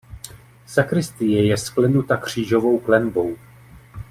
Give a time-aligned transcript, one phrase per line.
[0.65, 3.35] Sakristie je sklenuta křížovou klenbou.